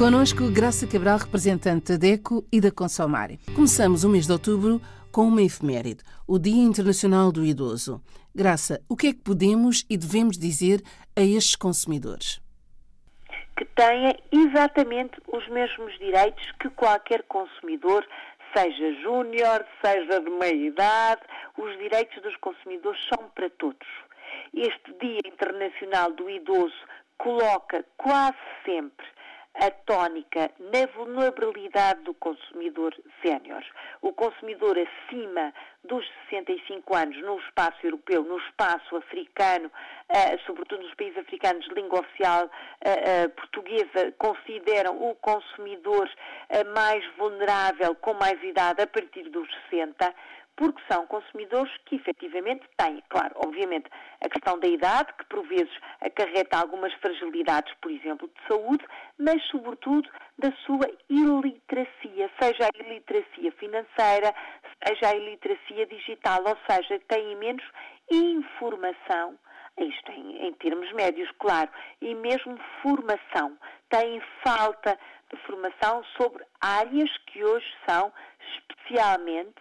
Conosco, 0.00 0.50
Graça 0.50 0.86
Cabral, 0.86 1.18
representante 1.18 1.92
da 1.92 1.98
DECO 1.98 2.42
e 2.50 2.58
da 2.58 2.72
Consomar. 2.72 3.28
Começamos 3.54 4.02
o 4.02 4.08
mês 4.08 4.24
de 4.24 4.32
outubro 4.32 4.80
com 5.12 5.28
uma 5.28 5.42
efeméride, 5.42 6.02
o 6.26 6.38
Dia 6.38 6.64
Internacional 6.64 7.30
do 7.30 7.44
Idoso. 7.44 8.00
Graça, 8.34 8.80
o 8.88 8.96
que 8.96 9.08
é 9.08 9.12
que 9.12 9.20
podemos 9.20 9.84
e 9.90 9.98
devemos 9.98 10.38
dizer 10.38 10.80
a 11.14 11.20
estes 11.20 11.54
consumidores? 11.54 12.40
Que 13.58 13.66
tenha 13.76 14.16
exatamente 14.32 15.20
os 15.30 15.46
mesmos 15.50 15.92
direitos 15.98 16.50
que 16.58 16.70
qualquer 16.70 17.22
consumidor, 17.24 18.02
seja 18.56 19.02
júnior, 19.02 19.66
seja 19.84 20.18
de 20.18 20.30
meia 20.30 20.66
idade, 20.66 21.20
os 21.58 21.76
direitos 21.76 22.22
dos 22.22 22.36
consumidores 22.38 22.98
são 23.06 23.28
para 23.34 23.50
todos. 23.50 23.86
Este 24.54 24.94
Dia 24.98 25.20
Internacional 25.26 26.10
do 26.14 26.30
Idoso 26.30 26.88
coloca 27.18 27.84
quase 27.98 28.38
sempre 28.64 29.06
a 29.60 29.70
tónica 29.70 30.50
na 30.58 30.86
vulnerabilidade 30.96 32.00
do 32.02 32.14
consumidor 32.14 32.94
sénior. 33.22 33.62
O 34.00 34.10
consumidor 34.12 34.76
acima 34.78 35.52
dos 35.84 36.06
65 36.30 36.96
anos 36.96 37.16
no 37.22 37.38
espaço 37.40 37.78
europeu, 37.84 38.22
no 38.22 38.38
espaço 38.38 38.96
africano, 38.96 39.66
uh, 39.68 40.40
sobretudo 40.46 40.82
nos 40.82 40.94
países 40.94 41.18
africanos 41.18 41.66
de 41.68 41.74
língua 41.74 42.00
oficial 42.00 42.46
uh, 42.46 42.48
uh, 42.48 43.30
portuguesa, 43.30 44.12
consideram 44.18 44.96
o 45.10 45.14
consumidor 45.16 46.10
mais 46.74 47.04
vulnerável 47.16 47.94
com 47.96 48.14
mais 48.14 48.42
idade 48.42 48.82
a 48.82 48.86
partir 48.86 49.28
dos 49.28 49.48
60 49.70 50.14
porque 50.60 50.82
são 50.92 51.06
consumidores 51.06 51.74
que 51.86 51.96
efetivamente 51.96 52.68
têm, 52.76 53.02
claro, 53.08 53.32
obviamente, 53.36 53.88
a 54.20 54.28
questão 54.28 54.58
da 54.58 54.68
idade, 54.68 55.10
que 55.14 55.24
por 55.24 55.42
vezes 55.48 55.72
acarreta 56.02 56.58
algumas 56.58 56.92
fragilidades, 57.00 57.72
por 57.80 57.90
exemplo, 57.90 58.28
de 58.28 58.46
saúde, 58.46 58.84
mas 59.18 59.42
sobretudo 59.44 60.06
da 60.38 60.52
sua 60.66 60.86
iliteracia, 61.08 62.30
seja 62.38 62.66
a 62.66 62.78
iliteracia 62.78 63.50
financeira, 63.52 64.34
seja 64.86 65.08
a 65.08 65.16
iliteracia 65.16 65.86
digital, 65.86 66.44
ou 66.46 66.58
seja, 66.68 67.00
têm 67.08 67.36
menos 67.36 67.64
informação 68.10 69.38
isto 69.78 70.12
em, 70.12 70.46
em, 70.46 70.52
termos 70.54 70.92
médios, 70.92 71.30
claro, 71.38 71.70
e 72.02 72.14
mesmo 72.14 72.58
formação. 72.82 73.56
Têm 73.88 74.20
falta 74.44 74.98
de 75.32 75.40
formação 75.46 76.04
sobre 76.20 76.44
áreas 76.60 77.10
que 77.28 77.42
hoje 77.42 77.66
são 77.88 78.12
especialmente 78.58 79.54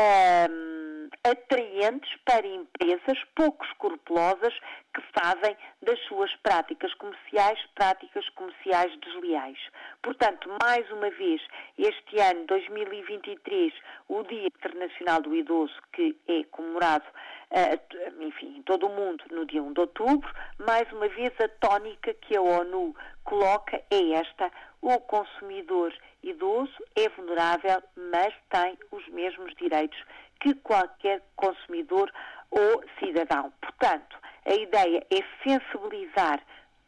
um, 0.00 1.08
atraentes 1.24 2.10
para 2.24 2.46
empresas 2.46 3.18
pouco 3.34 3.64
escrupulosas 3.66 4.54
que 4.94 5.02
fazem 5.18 5.56
das 5.82 5.98
suas 6.06 6.34
práticas 6.36 6.92
comerciais 6.94 7.58
práticas 7.74 8.28
comerciais 8.30 8.98
desleais. 9.00 9.58
Portanto, 10.02 10.48
mais 10.62 10.90
uma 10.90 11.10
vez, 11.10 11.40
este 11.78 12.18
ano 12.20 12.46
2023, 12.46 13.72
o 14.08 14.22
Dia 14.24 14.46
Internacional 14.46 15.22
do 15.22 15.34
Idoso, 15.34 15.74
que 15.92 16.16
é 16.28 16.44
comemorado 16.44 17.04
uh, 17.52 18.22
enfim, 18.22 18.58
em 18.58 18.62
todo 18.62 18.86
o 18.86 18.94
mundo 18.94 19.22
no 19.30 19.46
dia 19.46 19.62
1 19.62 19.72
de 19.72 19.80
outubro, 19.80 20.32
mais 20.58 20.90
uma 20.92 21.08
vez 21.08 21.32
a 21.40 21.48
tónica 21.48 22.14
que 22.14 22.36
a 22.36 22.42
ONU 22.42 22.94
coloca 23.24 23.80
é 23.90 24.12
esta: 24.12 24.50
o 24.80 24.98
consumidor 25.00 25.92
idoso 26.22 26.72
é 26.94 27.08
vulnerável, 27.10 27.82
mas 27.96 28.34
tem 28.48 28.78
os 28.90 29.06
mesmos 29.08 29.54
direitos 29.56 29.98
que 30.40 30.54
qualquer 30.54 31.22
consumidor 31.36 32.12
ou 32.50 32.84
cidadão. 32.98 33.52
Portanto, 33.60 34.16
a 34.44 34.54
ideia 34.54 35.06
é 35.10 35.22
sensibilizar 35.42 36.40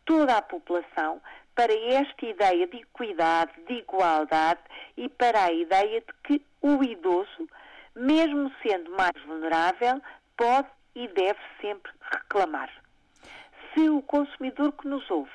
toda 0.04 0.36
a 0.36 0.42
população 0.42 1.20
para 1.54 1.72
esta 1.72 2.26
ideia 2.26 2.66
de 2.66 2.78
equidade, 2.78 3.52
de 3.66 3.74
igualdade 3.74 4.60
e 4.96 5.08
para 5.08 5.44
a 5.44 5.52
ideia 5.52 6.00
de 6.00 6.12
que 6.24 6.44
o 6.60 6.82
idoso, 6.82 7.48
mesmo 7.94 8.52
sendo 8.62 8.90
mais 8.90 9.16
vulnerável, 9.24 10.00
pode 10.36 10.68
e 10.94 11.08
deve 11.08 11.38
sempre 11.60 11.92
reclamar. 12.12 12.70
Se 13.72 13.88
o 13.88 14.02
consumidor 14.02 14.72
que 14.72 14.86
nos 14.86 15.08
ouve 15.10 15.30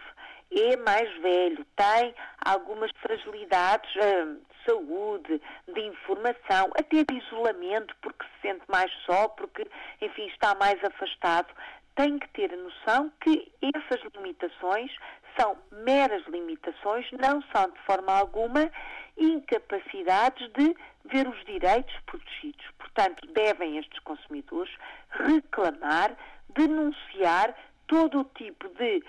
é 0.52 0.76
mais 0.78 1.12
velho, 1.22 1.66
tem 1.76 2.16
algumas 2.44 2.92
fragilidades 3.02 3.90
hum, 3.96 4.40
de 4.50 4.72
saúde, 4.72 5.42
de 5.68 5.82
informação, 5.82 6.72
até 6.78 7.04
de 7.04 7.18
isolamento, 7.18 7.96
porque 8.02 8.26
se 8.26 8.48
sente 8.48 8.64
mais 8.68 8.92
só, 9.06 9.28
porque, 9.30 9.68
enfim, 10.02 10.28
está 10.28 10.56
mais 10.56 10.84
afastado, 10.84 11.54
tem 11.96 12.18
que 12.18 12.28
ter 12.30 12.54
a 12.54 12.58
noção 12.58 13.12
que 13.22 13.52
essas 13.62 14.02
limitações 14.16 14.92
são 15.38 15.58
meras 15.72 16.26
limitações, 16.28 17.06
não 17.12 17.42
são 17.54 17.70
de 17.70 17.80
forma 17.86 18.14
alguma 18.14 18.72
incapacidades 19.18 20.50
de 20.54 20.76
ver 21.06 21.28
os 21.28 21.46
direitos 21.46 21.94
protegidos. 22.06 22.66
Portanto, 22.78 23.28
devem 23.34 23.78
estes 23.78 24.00
consumidores 24.00 24.74
reclamar, 25.10 26.16
denunciar 26.56 27.56
todo 27.88 28.22
o 28.22 28.24
tipo 28.36 28.70
de 28.70 29.04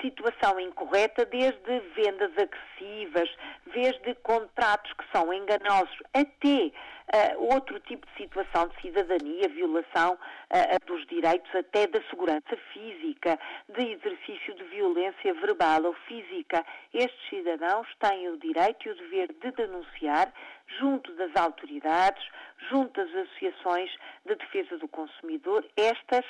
situação 0.00 0.58
incorreta, 0.60 1.24
desde 1.26 1.80
vendas 1.94 2.32
agressivas, 2.36 3.30
desde 3.72 4.14
contratos 4.22 4.92
que 4.94 5.04
são 5.12 5.32
enganosos, 5.32 6.02
até 6.12 6.70
uh, 7.12 7.54
outro 7.54 7.78
tipo 7.80 8.06
de 8.06 8.16
situação 8.16 8.68
de 8.68 8.80
cidadania, 8.80 9.48
violação 9.48 10.14
uh, 10.14 10.86
dos 10.86 11.06
direitos, 11.06 11.54
até 11.54 11.86
da 11.86 12.02
segurança 12.08 12.56
física, 12.72 13.38
de 13.68 13.92
exercício 13.92 14.54
de 14.54 14.64
violência 14.64 15.34
verbal 15.34 15.84
ou 15.84 15.94
física. 16.06 16.64
Estes 16.92 17.28
cidadãos 17.28 17.86
têm 18.00 18.28
o 18.28 18.38
direito 18.38 18.88
e 18.88 18.90
o 18.90 18.94
dever 18.96 19.32
de 19.40 19.50
denunciar 19.52 20.32
junto 20.78 21.12
das 21.14 21.34
autoridades, 21.36 22.24
junto 22.70 23.04
das 23.04 23.14
associações 23.14 23.90
de 24.24 24.34
defesa 24.36 24.78
do 24.78 24.88
consumidor, 24.88 25.64
estas, 25.76 26.24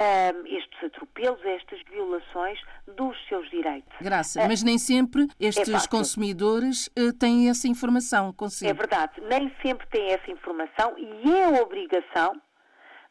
um, 0.00 0.46
estes 0.46 0.84
atropelos, 0.84 1.44
estas 1.44 1.80
violações 1.82 2.60
dos 2.96 3.16
seus 3.28 3.48
direitos. 3.50 3.92
Graça, 4.00 4.46
mas 4.46 4.62
nem 4.62 4.78
sempre 4.78 5.26
estes 5.38 5.84
é 5.84 5.88
consumidores 5.88 6.88
uh, 6.88 7.12
têm 7.18 7.48
essa 7.48 7.68
informação 7.68 8.32
consigo. 8.32 8.70
É 8.70 8.74
verdade, 8.74 9.20
nem 9.22 9.52
sempre 9.62 9.86
têm 9.88 10.10
essa 10.10 10.30
informação 10.30 10.94
e 10.96 11.30
é 11.30 11.62
obrigação 11.62 12.40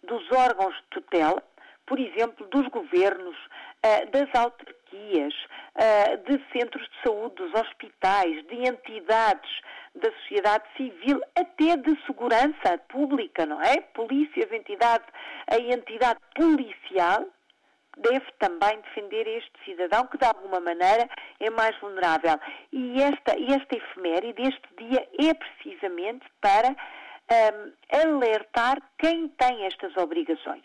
dos 0.04 0.32
órgãos 0.32 0.76
de 0.76 1.02
tutela, 1.02 1.44
por 1.86 2.00
exemplo, 2.00 2.48
dos 2.48 2.68
governos, 2.68 3.36
uh, 3.36 4.12
das 4.12 4.30
autarquias, 4.34 5.34
uh, 5.76 6.18
de 6.30 6.42
centros 6.52 6.88
de 6.88 7.02
saúde, 7.04 7.36
dos 7.36 7.54
hospitais, 7.54 8.46
de 8.48 8.68
entidades 8.68 9.50
da 9.96 10.12
sociedade 10.12 10.66
civil, 10.76 11.22
até 11.36 11.76
de 11.78 11.98
segurança 12.06 12.78
pública, 12.90 13.46
não 13.46 13.62
é? 13.62 13.78
Polícias, 13.94 14.52
entidade, 14.52 15.06
a 15.48 15.58
entidade 15.58 16.20
policial 16.36 17.26
deve 17.98 18.26
também 18.40 18.80
defender 18.82 19.28
este 19.28 19.52
cidadão 19.66 20.08
que 20.08 20.18
de 20.18 20.26
alguma 20.26 20.60
maneira 20.60 21.10
é 21.40 21.50
mais 21.50 21.78
vulnerável. 21.80 22.40
E 22.72 23.02
esta, 23.02 23.32
esta 23.32 23.76
efeméride, 23.76 24.42
este 24.42 24.68
dia, 24.78 25.08
é 25.20 25.34
precisamente 25.34 26.26
para 26.42 26.70
um, 26.70 27.72
alertar 27.92 28.78
quem 28.98 29.28
tem 29.30 29.66
estas 29.66 29.96
obrigações 29.98 30.64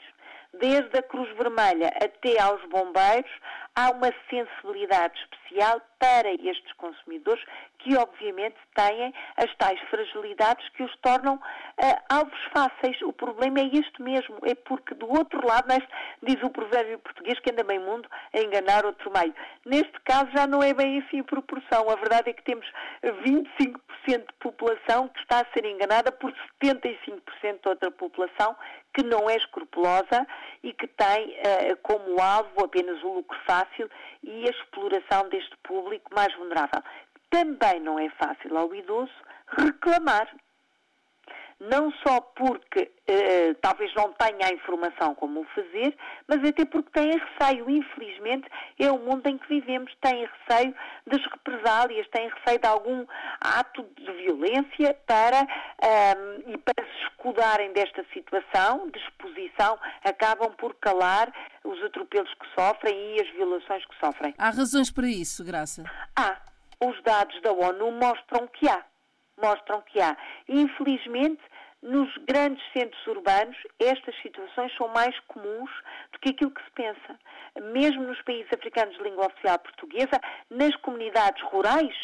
desde 0.54 0.98
a 0.98 1.02
Cruz 1.02 1.28
Vermelha 1.36 1.88
até 1.88 2.40
aos 2.40 2.62
bombeiros, 2.68 3.30
há 3.74 3.90
uma 3.90 4.12
sensibilidade 4.28 5.18
especial 5.18 5.80
para 5.98 6.32
estes 6.32 6.72
consumidores 6.74 7.42
que, 7.78 7.96
obviamente, 7.96 8.56
têm 8.74 9.14
as 9.36 9.54
tais 9.56 9.80
fragilidades 9.88 10.68
que 10.70 10.82
os 10.82 10.94
tornam 10.96 11.34
uh, 11.34 11.40
alvos 12.08 12.38
fáceis. 12.52 13.00
O 13.02 13.12
problema 13.12 13.60
é 13.60 13.66
este 13.66 14.02
mesmo, 14.02 14.36
é 14.44 14.54
porque 14.54 14.94
do 14.94 15.08
outro 15.08 15.46
lado, 15.46 15.68
neste, 15.68 15.88
diz 16.22 16.42
o 16.42 16.50
provérbio 16.50 16.98
português 16.98 17.38
que 17.40 17.50
anda 17.50 17.64
bem 17.64 17.78
mundo 17.78 18.08
a 18.34 18.38
enganar 18.38 18.84
outro 18.84 19.12
meio. 19.12 19.34
Neste 19.64 19.98
caso 20.04 20.30
já 20.32 20.46
não 20.46 20.62
é 20.62 20.74
bem 20.74 21.00
assim 21.00 21.20
a 21.20 21.24
proporção. 21.24 21.88
A 21.88 21.96
verdade 21.96 22.30
é 22.30 22.32
que 22.32 22.42
temos 22.42 22.66
25% 23.02 23.78
de 24.06 24.34
população 24.40 25.08
que 25.08 25.20
está 25.20 25.40
a 25.40 25.52
ser 25.52 25.64
enganada 25.64 26.10
por 26.12 26.32
75% 26.62 27.60
de 27.62 27.68
outra 27.68 27.90
população 27.90 28.56
que 28.92 29.02
não 29.02 29.30
é 29.30 29.36
escrupulosa 29.36 30.26
e 30.62 30.72
que 30.72 30.86
tem 30.86 31.30
uh, 31.30 31.76
como 31.82 32.20
alvo 32.20 32.64
apenas 32.64 33.02
o 33.02 33.14
lucro 33.14 33.38
fácil 33.46 33.61
e 34.22 34.46
a 34.46 34.50
exploração 34.50 35.28
deste 35.28 35.56
público 35.58 36.14
mais 36.14 36.34
vulnerável. 36.36 36.82
Também 37.30 37.80
não 37.80 37.98
é 37.98 38.10
fácil 38.10 38.56
ao 38.56 38.74
idoso 38.74 39.12
reclamar 39.58 40.28
não 41.62 41.92
só 42.04 42.20
porque 42.20 42.90
eh, 43.06 43.54
talvez 43.60 43.94
não 43.94 44.12
tenha 44.14 44.48
a 44.48 44.52
informação 44.52 45.14
como 45.14 45.40
o 45.40 45.44
fazer, 45.54 45.96
mas 46.26 46.42
até 46.44 46.64
porque 46.64 46.90
tem 46.90 47.12
receio. 47.12 47.70
Infelizmente, 47.70 48.48
é 48.78 48.90
o 48.90 48.98
mundo 48.98 49.26
em 49.28 49.38
que 49.38 49.48
vivemos, 49.48 49.94
tem 50.00 50.26
receio 50.26 50.74
das 51.06 51.22
represálias, 51.24 52.08
tem 52.08 52.28
receio 52.28 52.58
de 52.58 52.66
algum 52.66 53.06
ato 53.40 53.86
de 53.96 54.12
violência 54.12 54.96
para, 55.06 55.42
um, 55.42 56.52
e 56.52 56.58
para 56.58 56.84
se 56.84 57.06
escudarem 57.06 57.72
desta 57.72 58.04
situação 58.12 58.90
de 58.90 58.98
exposição, 58.98 59.78
acabam 60.02 60.52
por 60.56 60.74
calar 60.74 61.32
os 61.62 61.80
atropelos 61.84 62.32
que 62.34 62.46
sofrem 62.60 63.16
e 63.16 63.20
as 63.20 63.30
violações 63.30 63.84
que 63.86 63.94
sofrem. 64.04 64.34
Há 64.36 64.50
razões 64.50 64.90
para 64.90 65.06
isso, 65.06 65.44
Graça? 65.44 65.84
Há 66.16 66.40
os 66.80 67.00
dados 67.04 67.40
da 67.42 67.52
ONU 67.52 67.92
mostram 67.92 68.48
que 68.48 68.68
há. 68.68 68.82
Mostram 69.40 69.80
que 69.82 70.00
há. 70.00 70.16
Infelizmente, 70.48 71.40
nos 71.82 72.16
grandes 72.28 72.62
centros 72.72 73.06
urbanos, 73.08 73.56
estas 73.80 74.14
situações 74.22 74.72
são 74.76 74.86
mais 74.88 75.18
comuns 75.26 75.70
do 76.12 76.18
que 76.20 76.30
aquilo 76.30 76.52
que 76.52 76.62
se 76.62 76.70
pensa. 76.70 77.18
Mesmo 77.72 78.02
nos 78.02 78.22
países 78.22 78.52
africanos 78.52 78.96
de 78.96 79.02
língua 79.02 79.26
oficial 79.26 79.58
portuguesa, 79.58 80.20
nas 80.48 80.74
comunidades 80.76 81.42
rurais, 81.42 81.96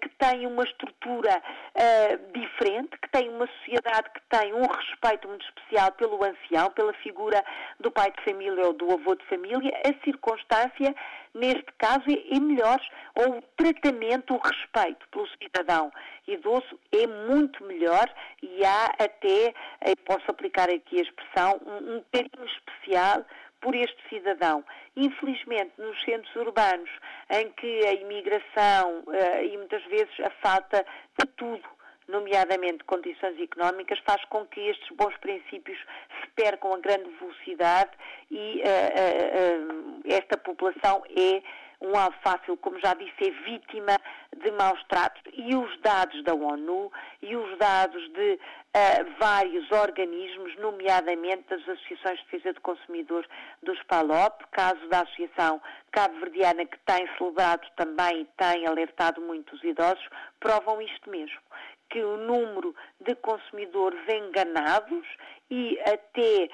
que 0.00 0.08
têm 0.18 0.46
uma 0.46 0.64
estrutura 0.64 1.42
uh, 1.74 2.32
diferente, 2.32 2.96
que 3.02 3.08
têm 3.10 3.28
uma 3.28 3.46
sociedade 3.46 4.10
que 4.10 4.20
tem 4.28 4.54
um 4.54 4.66
respeito 4.66 5.28
muito 5.28 5.44
especial 5.46 5.92
pelo 5.92 6.22
ancião, 6.24 6.70
pela 6.70 6.92
figura 6.94 7.44
do 7.78 7.90
pai 7.90 8.10
de 8.10 8.24
família 8.24 8.66
ou 8.66 8.72
do 8.72 8.90
avô 8.92 9.14
de 9.14 9.24
família, 9.26 9.72
a 9.84 10.04
circunstância, 10.04 10.94
neste 11.34 11.66
caso, 11.78 12.04
é, 12.08 12.36
é 12.36 12.40
melhor, 12.40 12.80
ou 13.14 13.38
o 13.38 13.42
tratamento, 13.56 14.34
o 14.34 14.38
respeito 14.38 15.06
pelo 15.08 15.28
cidadão 15.42 15.92
idoso 16.26 16.78
é 16.92 17.06
muito 17.06 17.64
melhor 17.64 18.12
e 18.42 18.64
há 18.64 18.86
até, 18.98 19.54
eh, 19.80 19.94
posso 20.04 20.28
aplicar 20.28 20.68
aqui 20.68 20.98
a 20.98 21.02
expressão, 21.02 21.60
um, 21.64 21.96
um 21.96 22.04
carinho 22.12 22.46
especial 22.46 23.24
por 23.66 23.74
este 23.74 24.00
cidadão. 24.08 24.64
Infelizmente, 24.94 25.72
nos 25.76 26.00
centros 26.04 26.36
urbanos, 26.36 26.88
em 27.30 27.50
que 27.50 27.84
a 27.84 27.94
imigração 27.94 29.02
uh, 29.08 29.42
e 29.42 29.56
muitas 29.56 29.82
vezes 29.86 30.20
a 30.20 30.30
falta 30.40 30.86
de 31.18 31.26
tudo, 31.32 31.68
nomeadamente 32.06 32.84
condições 32.84 33.36
económicas, 33.40 33.98
faz 34.06 34.24
com 34.26 34.46
que 34.46 34.60
estes 34.60 34.88
bons 34.96 35.16
princípios 35.16 35.76
se 36.20 36.28
percam 36.36 36.74
a 36.74 36.78
grande 36.78 37.10
velocidade 37.18 37.90
e 38.30 38.62
uh, 38.62 38.62
uh, 38.62 40.00
esta 40.04 40.36
população 40.36 41.02
é 41.10 41.42
um 41.80 41.96
alvo 41.96 42.16
fácil, 42.22 42.56
como 42.58 42.78
já 42.80 42.94
disse, 42.94 43.28
é 43.28 43.30
vítima 43.30 43.96
de 44.36 44.50
maus 44.52 44.82
tratos. 44.88 45.22
E 45.32 45.54
os 45.54 45.80
dados 45.80 46.22
da 46.24 46.34
ONU 46.34 46.90
e 47.22 47.36
os 47.36 47.58
dados 47.58 48.02
de 48.12 48.34
uh, 48.34 49.18
vários 49.18 49.70
organismos, 49.70 50.56
nomeadamente 50.56 51.44
das 51.48 51.60
Associações 51.68 52.18
de 52.20 52.24
Defesa 52.24 52.54
do 52.54 52.60
Consumidor 52.60 53.26
dos 53.62 53.82
PALOP, 53.84 54.44
caso 54.52 54.86
da 54.88 55.00
Associação 55.00 55.60
Cabo-Verdiana, 55.92 56.64
que 56.64 56.78
tem 56.80 57.06
celebrado 57.16 57.66
também 57.76 58.22
e 58.22 58.24
tem 58.36 58.66
alertado 58.66 59.20
muito 59.20 59.54
os 59.54 59.62
idosos, 59.64 60.06
provam 60.40 60.80
isto 60.80 61.10
mesmo 61.10 61.40
que 61.88 62.02
o 62.02 62.16
número 62.16 62.74
de 63.00 63.14
consumidores 63.16 64.00
enganados 64.08 65.06
e 65.50 65.78
até 65.80 66.48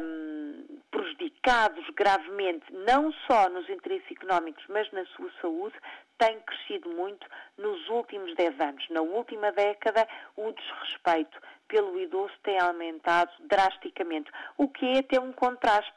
um, 0.00 0.75
prejudicados 1.06 1.84
gravemente, 1.96 2.64
não 2.72 3.12
só 3.26 3.48
nos 3.48 3.68
interesses 3.68 4.10
económicos, 4.10 4.64
mas 4.68 4.90
na 4.92 5.04
sua 5.06 5.30
saúde, 5.40 5.76
tem 6.18 6.40
crescido 6.40 6.88
muito 6.90 7.26
nos 7.56 7.88
últimos 7.88 8.34
10 8.34 8.60
anos. 8.60 8.88
Na 8.90 9.02
última 9.02 9.52
década, 9.52 10.06
o 10.36 10.52
desrespeito 10.52 11.38
pelo 11.68 12.00
idoso 12.00 12.32
tem 12.42 12.58
aumentado 12.58 13.30
drasticamente, 13.40 14.30
o 14.56 14.68
que 14.68 14.86
é 14.86 14.98
até 14.98 15.20
um 15.20 15.32
contraste 15.32 15.92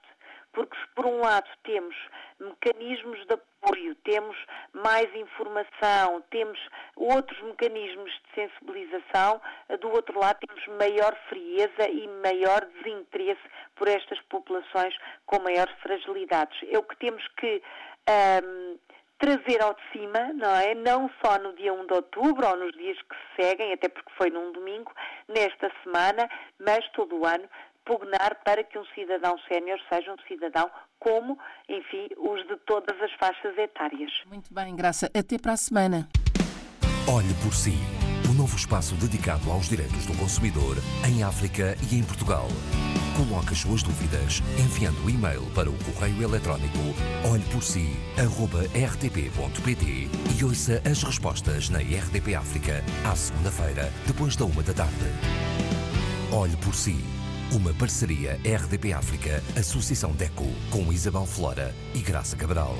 porque 0.54 0.78
se 0.78 0.88
por 0.96 1.06
um 1.06 1.22
lado 1.22 1.50
temos 1.63 1.96
mecanismos 2.40 3.25
de 3.25 3.34
apoio, 3.34 3.96
temos 4.04 4.36
mais 4.74 5.13
informação, 5.16 6.24
temos 6.30 6.60
outros 6.96 7.40
mecanismos 7.42 8.12
de 8.12 8.42
sensibilização, 8.42 9.42
do 9.80 9.90
outro 9.90 10.19
lado 10.19 10.40
temos 10.48 10.68
maior 10.78 11.16
frieza 11.28 11.90
e 11.90 12.07
maior 12.22 12.66
desinteresse 12.66 13.42
por 13.75 13.88
estas 13.88 14.19
populações 14.24 14.96
com 15.25 15.40
maiores 15.40 15.74
fragilidades. 15.81 16.57
É 16.69 16.78
o 16.78 16.84
que 16.84 16.95
temos 16.98 17.25
que 17.38 17.62
um, 18.10 18.78
trazer 19.19 19.62
ao 19.62 19.74
de 19.74 19.81
cima, 19.92 20.31
não 20.34 20.56
é? 20.56 20.74
Não 20.74 21.10
só 21.24 21.38
no 21.38 21.54
dia 21.54 21.74
1 21.74 21.88
de 21.88 21.94
outubro 21.94 22.48
ou 22.48 22.56
nos 22.56 22.72
dias 22.74 22.98
que 23.02 23.16
se 23.16 23.44
seguem, 23.44 23.74
até 23.74 23.90
porque 23.90 24.12
foi 24.18 24.30
num 24.30 24.52
domingo, 24.54 24.92
nesta 25.28 25.69
semana, 25.84 26.30
mas 26.57 26.88
todo 26.92 27.18
o 27.18 27.25
ano, 27.25 27.48
pugnar 27.90 28.38
para 28.46 28.64
que 28.64 28.78
um 28.78 28.86
cidadão 28.94 29.36
sénior 29.48 29.80
seja 29.92 30.14
um 30.14 30.18
cidadão 30.28 30.70
como, 31.00 31.40
enfim, 31.68 32.08
os 32.18 32.48
de 32.48 32.56
todas 32.68 33.02
as 33.02 33.12
faixas 33.14 33.58
etárias. 33.58 34.12
Muito 34.28 34.54
bem, 34.54 34.76
Graça. 34.76 35.08
Até 35.08 35.40
para 35.40 35.54
a 35.54 35.58
semana. 35.58 36.08
Olhe 37.12 37.34
por 37.44 37.56
si. 37.56 37.74
O 38.28 38.32
um 38.32 38.36
novo 38.36 38.56
espaço 38.56 38.94
dedicado 38.96 39.50
aos 39.50 39.68
direitos 39.68 40.06
do 40.06 40.16
consumidor 40.20 40.78
em 41.10 41.24
África 41.24 41.76
e 41.92 41.96
em 41.98 42.04
Portugal. 42.04 42.46
Coloque 43.18 43.54
as 43.54 43.62
suas 43.62 43.82
dúvidas 43.82 44.44
enviando 44.60 45.04
o 45.04 45.10
e-mail 45.10 45.42
para 45.56 45.68
o 45.68 45.74
correio 45.84 46.22
eletrónico 46.22 46.78
olheporsi.rtp.pt 47.26 49.86
e 50.38 50.44
ouça 50.44 50.80
as 50.86 51.02
respostas 51.02 51.72
na 51.72 51.80
RDP 51.80 52.36
África 52.36 52.84
à 53.04 53.16
segunda-feira, 53.16 53.92
depois 54.06 54.36
da 54.36 54.46
uma 54.46 54.62
da 54.62 54.76
tarde. 54.76 55.10
Olhe 56.32 56.56
por 56.58 56.76
si 56.76 57.19
uma 57.51 57.74
parceria 57.74 58.40
RDP 58.46 58.94
África, 58.94 59.44
Associação 59.57 60.12
DECO, 60.12 60.46
com 60.69 60.94
Isabel 60.94 61.25
Flora 61.25 61.74
e 61.96 62.00
Graça 62.00 62.36
Cabral. 62.36 62.75